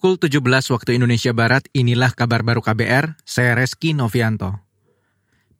[0.00, 0.40] Pukul 17
[0.72, 4.56] waktu Indonesia Barat, inilah kabar baru KBR, saya Reski Novianto.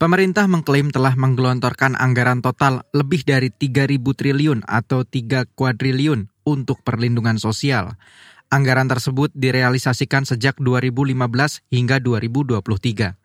[0.00, 7.36] Pemerintah mengklaim telah menggelontorkan anggaran total lebih dari 3.000 triliun atau 3 kuadriliun untuk perlindungan
[7.36, 8.00] sosial.
[8.48, 11.20] Anggaran tersebut direalisasikan sejak 2015
[11.68, 13.20] hingga 2023.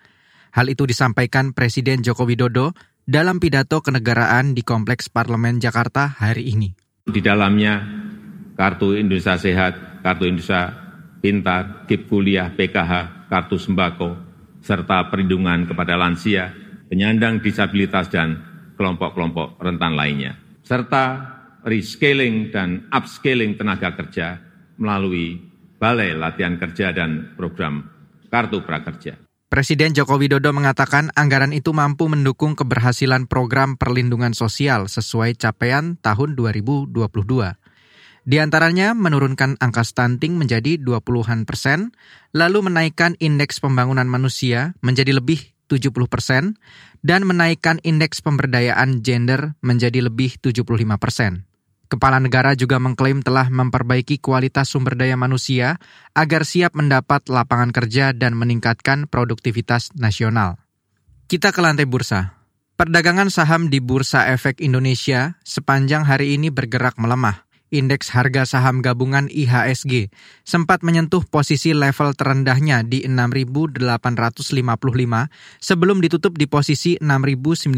[0.51, 2.75] Hal itu disampaikan Presiden Joko Widodo
[3.07, 6.75] dalam pidato kenegaraan di Kompleks Parlemen Jakarta hari ini.
[7.07, 8.03] Di dalamnya
[8.59, 10.84] Kartu Indonesia Sehat, Kartu Indonesia
[11.25, 14.13] Pintar, KIP Kuliah, PKH, Kartu Sembako,
[14.61, 16.53] serta perlindungan kepada lansia,
[16.85, 18.45] penyandang disabilitas dan
[18.77, 21.25] kelompok-kelompok rentan lainnya, serta
[21.65, 24.37] rescaling dan upscaling tenaga kerja
[24.77, 25.41] melalui
[25.81, 27.81] Balai Latihan Kerja dan Program
[28.29, 29.17] Kartu Prakerja.
[29.49, 36.37] Presiden Joko Widodo mengatakan anggaran itu mampu mendukung keberhasilan program perlindungan sosial sesuai capaian tahun
[36.37, 36.93] 2022.
[38.25, 41.93] Di antaranya menurunkan angka stunting menjadi 20-an persen,
[42.33, 46.57] lalu menaikkan indeks pembangunan manusia menjadi lebih 70 persen,
[47.05, 50.65] dan menaikkan indeks pemberdayaan gender menjadi lebih 75
[50.97, 51.45] persen.
[51.85, 55.77] Kepala negara juga mengklaim telah memperbaiki kualitas sumber daya manusia
[56.17, 60.57] agar siap mendapat lapangan kerja dan meningkatkan produktivitas nasional.
[61.29, 62.41] Kita ke lantai bursa.
[62.75, 67.44] Perdagangan saham di Bursa Efek Indonesia sepanjang hari ini bergerak melemah
[67.75, 70.09] indeks harga saham gabungan IHSG
[70.47, 73.83] sempat menyentuh posisi level terendahnya di 6.855
[75.59, 77.75] sebelum ditutup di posisi 6.900.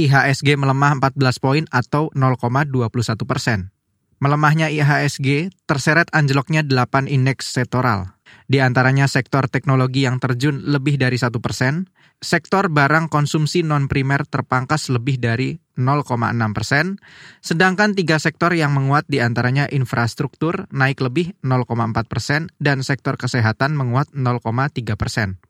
[0.00, 2.92] IHSG melemah 14 poin atau 0,21
[3.28, 3.72] persen.
[4.20, 8.19] Melemahnya IHSG terseret anjloknya 8 indeks sektoral.
[8.50, 11.86] Di antaranya sektor teknologi yang terjun lebih dari 1 persen,
[12.18, 17.00] sektor barang konsumsi non-primer terpangkas lebih dari 0,6 persen,
[17.40, 23.72] sedangkan tiga sektor yang menguat di antaranya infrastruktur naik lebih 0,4 persen dan sektor kesehatan
[23.78, 25.40] menguat 0,3 persen.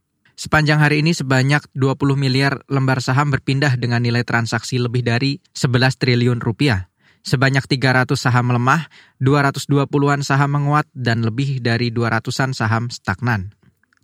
[0.41, 6.01] Sepanjang hari ini sebanyak 20 miliar lembar saham berpindah dengan nilai transaksi lebih dari 11
[6.01, 6.90] triliun rupiah.
[7.21, 8.89] Sebanyak 300 saham melemah,
[9.21, 13.53] 220-an saham menguat, dan lebih dari 200-an saham stagnan.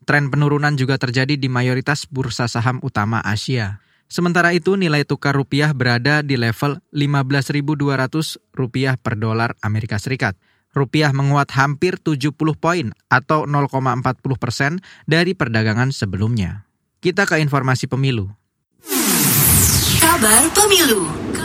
[0.07, 3.83] Tren penurunan juga terjadi di mayoritas bursa saham utama Asia.
[4.07, 10.39] Sementara itu nilai tukar rupiah berada di level 15.200 rupiah per dolar Amerika Serikat.
[10.71, 14.79] Rupiah menguat hampir 70 poin atau 0,40 persen
[15.11, 16.69] dari perdagangan sebelumnya.
[17.03, 18.31] Kita ke informasi pemilu.
[19.99, 21.36] Kabar pemilu.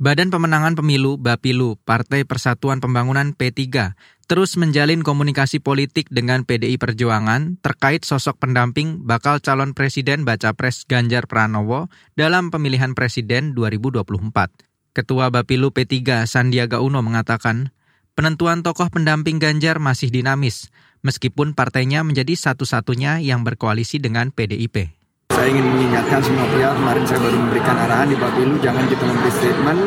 [0.00, 3.92] Badan Pemenangan Pemilu Bapilu Partai Persatuan Pembangunan P3
[4.24, 10.88] terus menjalin komunikasi politik dengan PDI Perjuangan terkait sosok pendamping bakal calon presiden baca pres
[10.88, 14.96] Ganjar Pranowo dalam pemilihan presiden 2024.
[14.96, 17.68] Ketua Bapilu P3 Sandiaga Uno mengatakan,
[18.16, 20.72] penentuan tokoh pendamping Ganjar masih dinamis,
[21.04, 24.99] meskipun partainya menjadi satu-satunya yang berkoalisi dengan PDIP.
[25.40, 29.32] Saya ingin mengingatkan semua pihak, kemarin saya baru memberikan arahan di Bapilu, jangan kita memberi
[29.32, 29.80] statement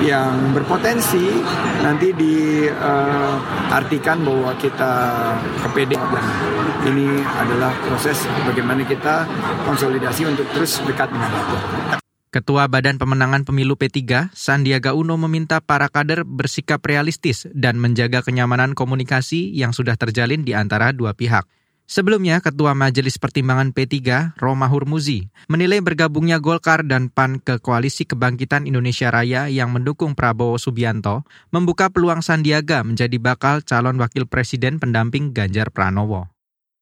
[0.00, 1.44] yang berpotensi
[1.84, 2.64] nanti diartikan
[4.16, 4.92] uh, bahwa kita
[5.60, 6.24] kepede dan
[6.88, 8.16] ini adalah proses
[8.48, 9.28] bagaimana kita
[9.68, 12.00] konsolidasi untuk terus dekat dengan rakyat.
[12.32, 18.72] Ketua Badan Pemenangan Pemilu P3, Sandiaga Uno meminta para kader bersikap realistis dan menjaga kenyamanan
[18.72, 21.44] komunikasi yang sudah terjalin di antara dua pihak.
[21.84, 24.00] Sebelumnya, Ketua Majelis Pertimbangan P3,
[24.40, 30.56] Roma Hurmuzi, menilai bergabungnya Golkar dan PAN ke Koalisi Kebangkitan Indonesia Raya yang mendukung Prabowo
[30.56, 36.32] Subianto membuka peluang Sandiaga menjadi bakal calon wakil presiden pendamping Ganjar Pranowo.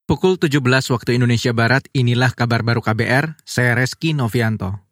[0.06, 0.62] Pukul 17
[0.94, 4.91] waktu Indonesia Barat, inilah kabar baru KBR, saya Reski Novianto.